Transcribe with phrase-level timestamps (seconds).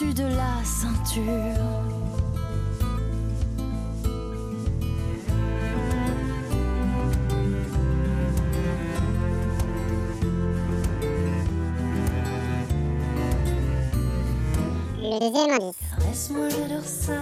[0.00, 1.22] Au-dessus de la ceinture.
[15.02, 15.76] Le deuxième indice.
[15.98, 17.12] Caresse-moi, j'adore ça.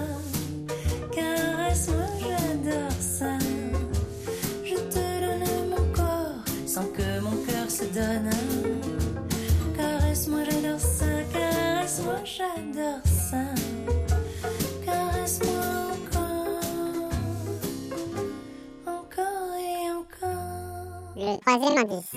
[1.13, 3.39] Caresse-moi, j'adore ça.
[4.65, 8.78] Je te donne mon corps sans que mon cœur se donne.
[12.39, 13.45] J'adore ça.
[14.85, 15.65] Caresse-moi
[15.97, 17.11] encore.
[18.87, 21.17] Encore et encore.
[21.17, 22.13] Le troisième indice.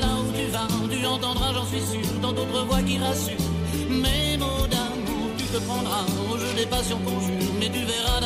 [0.00, 3.50] Là où tu vas, tu entendras, j'en suis sûr, dans d'autres voix qui rassurent.
[3.88, 8.20] Mes mots d'amour, tu te prendras au jeu des passions qu'on jure, mais tu verras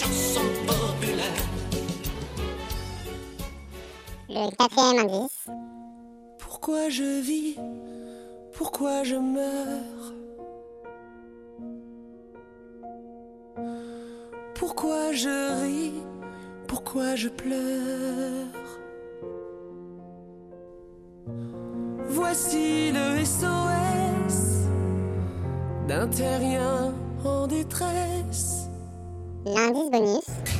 [0.00, 1.44] chanson populaire.
[4.28, 5.46] Le quatrième indice.
[6.38, 7.56] Pourquoi je vis?
[8.56, 10.06] Pourquoi je meurs?
[14.54, 15.92] Pourquoi je ris?
[16.66, 18.46] Pourquoi je pleure?
[22.08, 24.38] Voici le SOS
[25.88, 28.59] d'un terrien en détresse.
[29.46, 30.59] L'indice bonus.